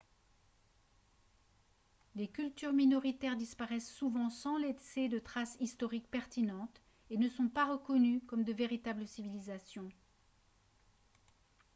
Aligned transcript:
les 2.15 2.27
cultures 2.27 2.73
minoritaires 2.73 3.35
disparaissent 3.37 3.87
souvent 3.93 4.31
sans 4.31 4.57
laisser 4.57 5.09
de 5.09 5.19
traces 5.19 5.57
historiques 5.59 6.09
pertinentes 6.09 6.81
et 7.11 7.17
ne 7.19 7.29
sont 7.29 7.49
pas 7.49 7.65
reconnues 7.71 8.21
comme 8.21 8.43
de 8.43 8.51
véritables 8.51 9.05
civilisations 9.05 9.91